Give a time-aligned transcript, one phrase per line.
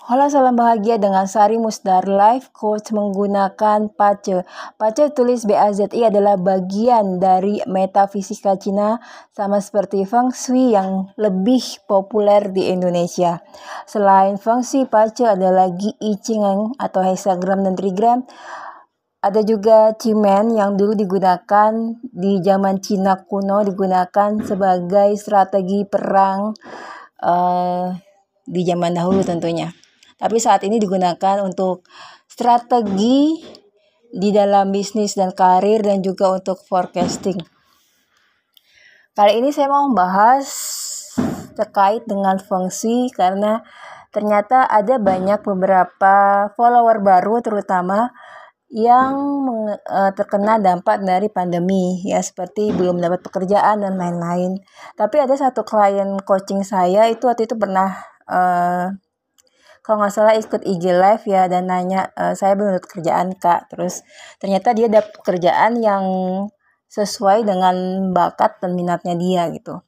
[0.00, 4.48] Halo salam bahagia dengan Sari Musdar Life Coach menggunakan Pace.
[4.80, 8.96] Pace tulis BAZI adalah bagian dari metafisika Cina
[9.36, 13.44] sama seperti Feng Shui yang lebih populer di Indonesia.
[13.84, 18.24] Selain Feng Shui, Pace ada lagi I Ching atau hexagram dan trigram.
[19.20, 26.56] Ada juga cimen yang dulu digunakan di zaman Cina kuno digunakan sebagai strategi perang
[27.20, 27.92] uh,
[28.48, 29.68] di zaman dahulu tentunya
[30.20, 31.88] tapi saat ini digunakan untuk
[32.28, 33.40] strategi
[34.12, 37.40] di dalam bisnis dan karir dan juga untuk forecasting.
[39.16, 40.46] Kali ini saya mau membahas
[41.56, 43.64] terkait dengan fungsi karena
[44.10, 48.10] ternyata ada banyak beberapa follower baru terutama
[48.70, 49.18] yang
[49.66, 54.62] uh, terkena dampak dari pandemi ya seperti belum dapat pekerjaan dan lain-lain.
[54.94, 57.98] Tapi ada satu klien coaching saya itu waktu itu pernah
[58.30, 58.94] uh,
[59.90, 63.74] kalau nggak salah ikut IG live ya dan nanya e, saya belum kerjaan kak.
[63.74, 64.06] Terus
[64.38, 66.06] ternyata dia dapat pekerjaan yang
[66.86, 67.74] sesuai dengan
[68.14, 69.82] bakat dan minatnya dia gitu.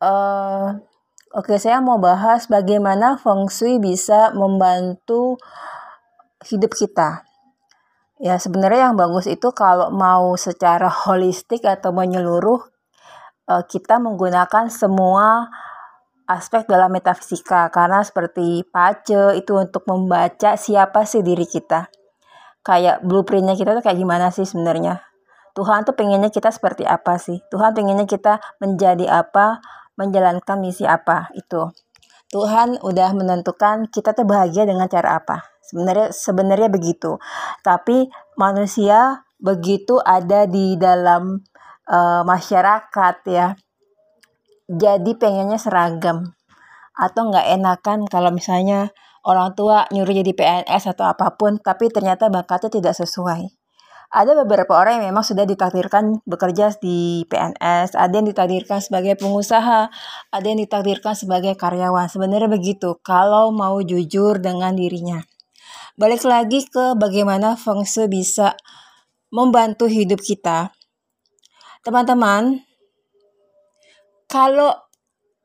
[0.00, 0.80] Uh,
[1.36, 5.36] oke okay, saya mau bahas bagaimana feng shui bisa membantu
[6.48, 7.28] hidup kita.
[8.24, 12.72] Ya sebenarnya yang bagus itu kalau mau secara holistik atau menyeluruh
[13.52, 15.52] uh, kita menggunakan semua
[16.26, 21.90] aspek dalam metafisika karena seperti pace itu untuk membaca siapa sih diri kita.
[22.62, 25.02] Kayak blueprintnya kita tuh kayak gimana sih sebenarnya.
[25.52, 27.42] Tuhan tuh pengennya kita seperti apa sih?
[27.52, 29.60] Tuhan pengennya kita menjadi apa,
[30.00, 31.68] menjalankan misi apa itu.
[32.32, 35.44] Tuhan udah menentukan kita tuh bahagia dengan cara apa.
[35.60, 37.20] Sebenarnya sebenarnya begitu.
[37.60, 38.08] Tapi
[38.40, 41.44] manusia begitu ada di dalam
[41.90, 43.52] uh, masyarakat ya
[44.72, 46.32] jadi pengennya seragam
[46.96, 48.92] atau nggak enakan kalau misalnya
[49.24, 53.48] orang tua nyuruh jadi PNS atau apa pun tapi ternyata bakatnya tidak sesuai.
[54.12, 59.88] Ada beberapa orang yang memang sudah ditakdirkan bekerja di PNS, ada yang ditakdirkan sebagai pengusaha,
[60.28, 62.12] ada yang ditakdirkan sebagai karyawan.
[62.12, 65.24] Sebenarnya begitu, kalau mau jujur dengan dirinya.
[65.96, 68.52] Balik lagi ke bagaimana Feng Shui bisa
[69.32, 70.76] membantu hidup kita.
[71.80, 72.60] Teman-teman,
[74.32, 74.72] kalau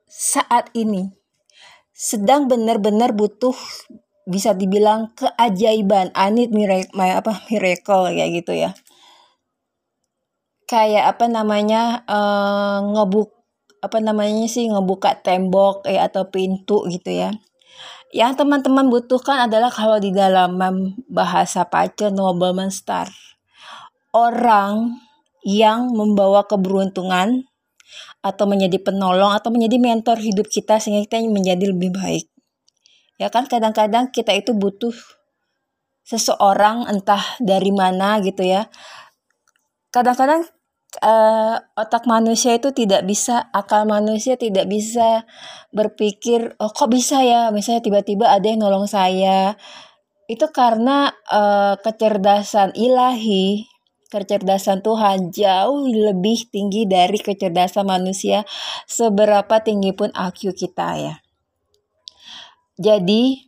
[0.07, 1.11] saat ini
[1.91, 3.51] sedang benar-benar butuh
[4.23, 8.71] bisa dibilang keajaiban, anit miracle, apa miracle kayak gitu ya.
[10.67, 13.35] Kayak apa namanya uh, ngebuk
[13.83, 17.35] apa namanya sih ngebuka tembok eh, atau pintu gitu ya.
[18.15, 20.55] Yang teman-teman butuhkan adalah kalau di dalam
[21.11, 23.11] bahasa pace nobleman star.
[24.15, 24.95] Orang
[25.43, 27.47] yang membawa keberuntungan
[28.21, 32.27] atau menjadi penolong atau menjadi mentor hidup kita sehingga kita menjadi lebih baik.
[33.17, 34.93] Ya kan kadang-kadang kita itu butuh
[36.07, 38.69] seseorang entah dari mana gitu ya.
[39.91, 40.47] Kadang-kadang
[41.03, 45.27] uh, otak manusia itu tidak bisa, akal manusia tidak bisa
[45.75, 49.59] berpikir, oh kok bisa ya, misalnya tiba-tiba ada yang nolong saya.
[50.27, 53.67] Itu karena uh, kecerdasan ilahi
[54.07, 58.47] kecerdasan Tuhan jauh lebih tinggi dari kecerdasan manusia
[58.87, 61.15] seberapa tinggi pun IQ kita ya.
[62.77, 63.47] Jadi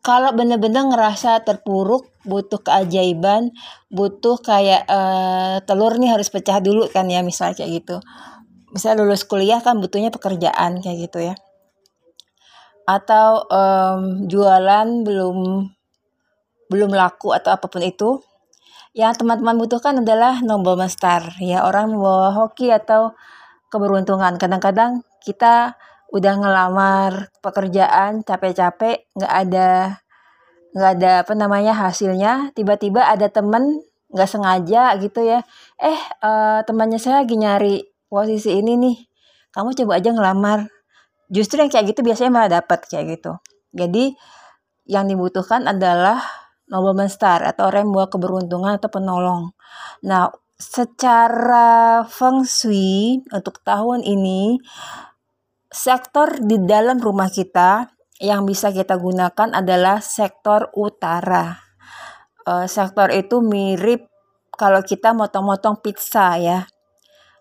[0.00, 3.52] kalau benar-benar ngerasa terpuruk, butuh keajaiban,
[3.92, 7.96] butuh kayak uh, telur nih harus pecah dulu kan ya misalnya kayak gitu.
[8.72, 11.34] Misalnya lulus kuliah kan butuhnya pekerjaan kayak gitu ya.
[12.88, 15.68] Atau um, jualan belum
[16.70, 18.22] belum laku atau apa pun itu,
[18.90, 23.14] yang teman-teman butuhkan adalah nomor star ya orang membawa hoki atau
[23.70, 24.34] keberuntungan.
[24.36, 25.78] Kadang-kadang kita
[26.10, 29.70] udah ngelamar pekerjaan capek-capek nggak ada
[30.74, 32.50] nggak ada apa namanya hasilnya.
[32.54, 33.78] Tiba-tiba ada temen
[34.10, 35.46] nggak sengaja gitu ya.
[35.78, 38.96] Eh uh, temannya saya lagi nyari posisi ini nih.
[39.54, 40.66] Kamu coba aja ngelamar.
[41.30, 43.38] Justru yang kayak gitu biasanya malah dapat kayak gitu.
[43.70, 44.18] Jadi
[44.90, 46.18] yang dibutuhkan adalah
[46.70, 49.42] nobleman star atau orang yang bawa keberuntungan atau penolong.
[50.06, 54.62] Nah, secara feng shui untuk tahun ini
[55.70, 57.90] sektor di dalam rumah kita
[58.20, 61.56] yang bisa kita gunakan adalah sektor utara.
[62.44, 64.06] Uh, sektor itu mirip
[64.54, 66.68] kalau kita motong-motong pizza ya.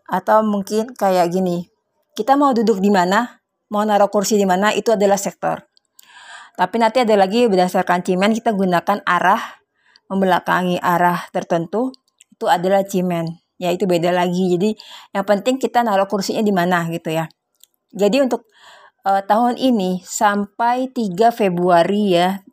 [0.10, 1.68] Atau mungkin kayak gini.
[2.16, 3.40] Kita mau duduk di mana?
[3.70, 4.74] Mau naruh kursi di mana?
[4.74, 5.69] Itu adalah sektor.
[6.60, 9.64] Tapi nanti ada lagi berdasarkan cimen kita gunakan arah
[10.12, 11.96] membelakangi arah tertentu
[12.36, 13.40] itu adalah cimen.
[13.56, 14.60] Ya itu beda lagi.
[14.60, 14.76] Jadi
[15.16, 17.32] yang penting kita naruh kursinya di mana gitu ya.
[17.96, 18.44] Jadi untuk
[19.08, 22.44] uh, tahun ini sampai 3 Februari ya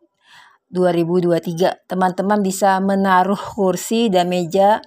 [0.70, 4.82] 2023 teman-teman bisa menaruh kursi dan meja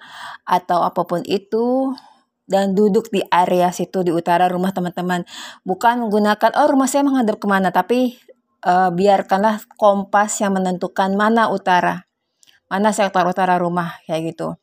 [0.48, 1.92] atau apa pun itu
[2.50, 5.24] dan duduk di area situ di utara rumah teman-teman
[5.64, 8.18] bukan menggunakan oh rumah saya menghadap ke mana tapi
[8.66, 12.08] uh, biarkanlah kompas yang menentukan mana utara
[12.70, 14.56] mana sektor utara rumah kayak gitu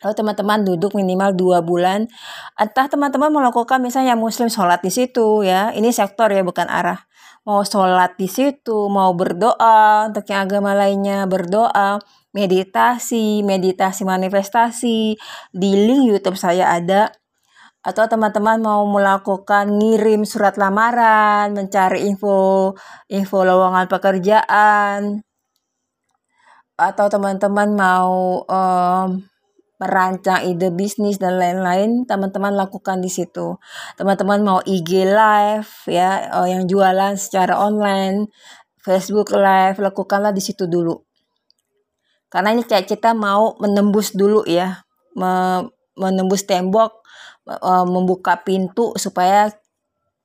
[0.00, 2.08] Lalu teman-teman duduk minimal dua bulan.
[2.56, 5.76] Entah teman-teman melakukan misalnya muslim sholat di situ ya.
[5.76, 7.04] Ini sektor ya bukan arah.
[7.44, 12.00] Mau sholat di situ, mau berdoa untuk yang agama lainnya berdoa,
[12.36, 15.16] meditasi, meditasi manifestasi
[15.52, 17.12] di link YouTube saya ada.
[17.80, 22.76] Atau teman-teman mau melakukan ngirim surat lamaran, mencari info
[23.08, 25.24] info lowongan pekerjaan,
[26.80, 29.20] atau teman-teman mau um,
[29.80, 33.60] merancang ide bisnis dan lain-lain, teman-teman lakukan di situ.
[34.00, 38.28] Teman-teman mau IG live ya, uh, yang jualan secara online,
[38.80, 41.00] Facebook live, lakukanlah di situ dulu.
[42.32, 44.84] Karena ini kayak kita mau menembus dulu ya,
[46.00, 47.04] menembus tembok,
[47.44, 49.52] uh, membuka pintu supaya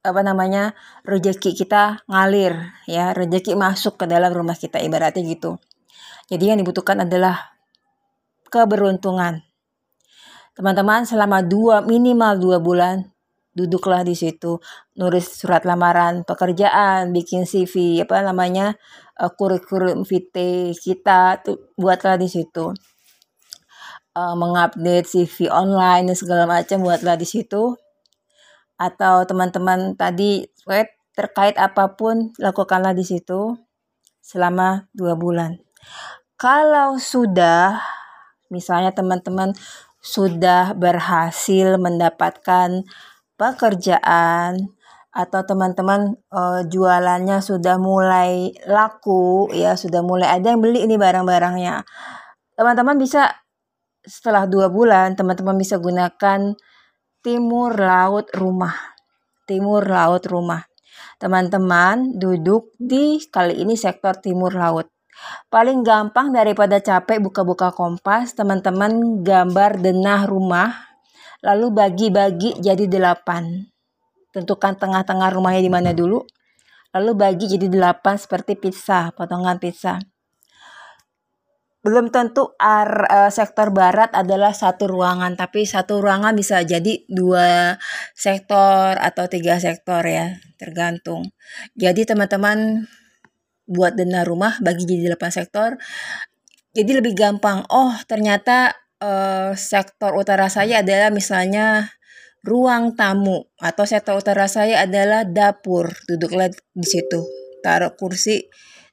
[0.06, 0.72] apa namanya
[1.04, 2.56] rezeki kita ngalir
[2.88, 3.12] ya.
[3.12, 5.60] Rezeki masuk ke dalam rumah kita ibaratnya gitu.
[6.31, 7.54] Jadi yang dibutuhkan adalah
[8.48, 9.44] keberuntungan.
[10.56, 13.04] Teman-teman selama dua minimal dua bulan
[13.51, 14.63] duduklah di situ.
[14.95, 18.80] Nulis surat lamaran pekerjaan bikin CV apa namanya
[19.19, 22.72] uh, kurikulum vitae kita tuh buatlah di situ
[24.15, 27.75] uh, mengupdate CV online dan segala macam buatlah di situ.
[28.75, 30.47] Atau teman-teman tadi
[31.15, 33.56] terkait apa pun lakukanlah di situ
[34.19, 35.59] selama dua bulan.
[36.35, 37.79] Kalau sudah
[38.53, 39.57] Misalnya teman-teman
[40.00, 42.85] sudah berhasil mendapatkan
[43.35, 44.69] pekerjaan
[45.15, 51.88] atau teman-teman uh, jualannya sudah mulai laku ya sudah mulai ada yang beli ini barang-barangnya
[52.59, 53.31] teman-teman bisa
[54.05, 56.53] setelah dua bulan teman-teman bisa gunakan
[57.25, 58.73] timur laut rumah
[59.49, 60.63] timur laut rumah
[61.17, 64.95] teman-teman duduk di kali ini sektor timur laut
[65.47, 70.69] Paling gampang daripada capek buka-buka kompas, teman-teman gambar denah rumah,
[71.39, 73.63] lalu bagi-bagi jadi delapan.
[74.35, 76.19] Tentukan tengah-tengah rumahnya di mana dulu,
[76.91, 79.95] lalu bagi jadi delapan seperti pizza, potongan pizza.
[81.85, 87.77] Belum tentu ar, uh, sektor barat adalah satu ruangan, tapi satu ruangan bisa jadi dua
[88.17, 91.29] sektor atau tiga sektor ya, tergantung.
[91.77, 92.89] Jadi teman-teman
[93.69, 95.77] buat dana rumah bagi jadi 8 sektor.
[96.73, 97.65] Jadi lebih gampang.
[97.69, 101.93] Oh, ternyata uh, sektor utara saya adalah misalnya
[102.45, 105.89] ruang tamu atau sektor utara saya adalah dapur.
[106.05, 107.25] Duduklah di situ.
[107.61, 108.45] Taruh kursi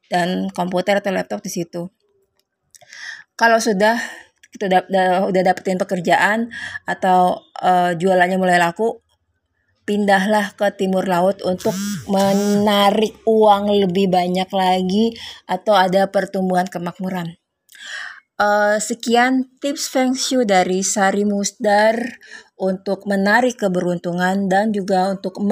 [0.09, 2.02] dan komputer atau laptop di situ.
[3.43, 3.99] Kalau sudah
[4.55, 6.55] kita udah, udah dapetin pekerjaan
[6.87, 9.03] atau uh, jualannya mulai laku,
[9.83, 11.75] pindahlah ke timur laut untuk
[12.07, 15.19] menarik uang lebih banyak lagi
[15.51, 17.35] atau ada pertumbuhan kemakmuran.
[18.39, 21.99] Uh, sekian tips Feng Shui dari Sari Musdar
[22.55, 25.43] untuk menarik keberuntungan dan juga untuk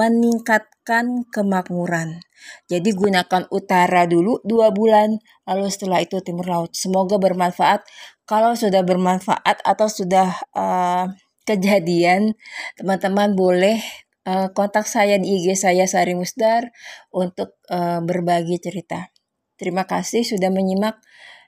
[0.81, 2.19] meningkatkan kemakmuran.
[2.65, 6.73] Jadi gunakan utara dulu dua bulan, lalu setelah itu timur laut.
[6.73, 7.85] Semoga bermanfaat.
[8.25, 11.05] Kalau sudah bermanfaat atau sudah uh,
[11.45, 12.33] kejadian,
[12.79, 13.77] teman-teman boleh
[14.25, 16.73] uh, kontak saya di IG saya Sari Musdar
[17.13, 19.13] untuk uh, berbagi cerita.
[19.61, 20.97] Terima kasih sudah menyimak.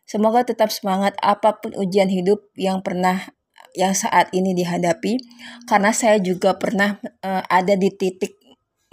[0.06, 3.34] Semoga tetap semangat apa pun ujian hidup yang pernah
[3.74, 5.18] yang saat ini dihadapi
[5.66, 8.43] karena saya juga pernah uh, ada di titik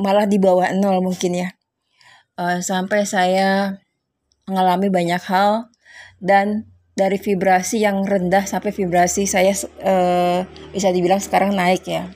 [0.01, 1.49] malah di bawah nol mungkin ya.
[2.41, 3.79] Uh, sampai saya
[4.49, 5.69] mengalami banyak hal
[6.19, 9.53] dan dari vibrasi yang rendah sampai vibrasi saya
[9.85, 10.43] uh,
[10.73, 12.09] bisa dibilang sekarang naik ya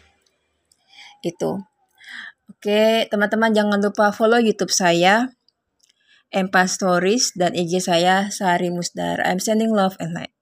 [1.24, 1.64] itu.
[2.44, 5.32] Oke, teman-teman jangan lupa follow YouTube saya,
[6.28, 9.24] Empa Stories, dan IG saya Sari Musdar.
[9.24, 10.33] I'm sending love and light.